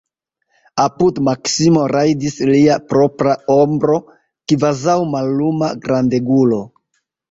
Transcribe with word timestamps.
Apud 0.83 1.21
Maksimo 1.27 1.83
rajdis 1.93 2.39
lia 2.53 2.79
propra 2.95 3.37
ombro, 3.59 4.01
kvazaŭ 4.51 5.01
malluma 5.15 5.75
grandegulo. 5.89 6.65